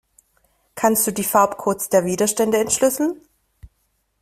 Kannst 0.73 1.05
du 1.05 1.13
die 1.13 1.23
Farbcodes 1.23 1.89
der 1.89 2.05
Widerstände 2.05 2.57
entschlüsseln? 2.57 3.21